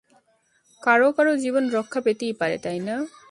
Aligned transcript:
কারোও 0.81 1.11
কারোও 1.17 1.41
জীবন 1.43 1.63
রক্ষা 1.69 1.99
পেতেই 2.05 2.33
পারে, 2.39 2.57
তাই 2.57 2.79
না? 2.87 2.95